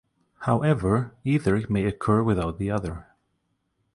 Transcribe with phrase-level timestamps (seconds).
[0.39, 3.05] However, either may occur without the other.